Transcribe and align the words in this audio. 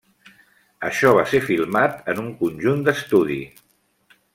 Això 0.89 1.11
va 1.19 1.27
ser 1.33 1.43
filmat 1.51 2.11
en 2.15 2.25
un 2.25 2.33
conjunt 2.43 2.85
d'estudi. 2.89 3.41